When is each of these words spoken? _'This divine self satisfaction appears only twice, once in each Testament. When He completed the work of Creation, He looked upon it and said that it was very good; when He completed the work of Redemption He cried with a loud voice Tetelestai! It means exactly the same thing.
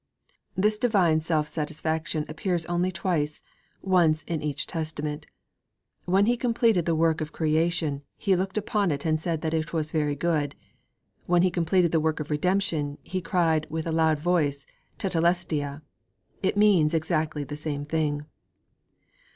_'This 0.63 0.79
divine 0.79 1.21
self 1.21 1.47
satisfaction 1.47 2.25
appears 2.27 2.65
only 2.65 2.91
twice, 2.91 3.43
once 3.83 4.23
in 4.23 4.41
each 4.41 4.65
Testament. 4.65 5.27
When 6.05 6.25
He 6.25 6.37
completed 6.37 6.87
the 6.87 6.95
work 6.95 7.21
of 7.21 7.31
Creation, 7.31 8.01
He 8.17 8.35
looked 8.35 8.57
upon 8.57 8.89
it 8.89 9.05
and 9.05 9.21
said 9.21 9.41
that 9.41 9.53
it 9.53 9.73
was 9.73 9.91
very 9.91 10.15
good; 10.15 10.55
when 11.27 11.43
He 11.43 11.51
completed 11.51 11.91
the 11.91 11.99
work 11.99 12.19
of 12.19 12.31
Redemption 12.31 12.97
He 13.03 13.21
cried 13.21 13.67
with 13.69 13.85
a 13.85 13.91
loud 13.91 14.17
voice 14.19 14.65
Tetelestai! 14.97 15.81
It 16.41 16.57
means 16.57 16.95
exactly 16.95 17.43
the 17.43 17.55
same 17.55 17.85
thing. 17.85 18.25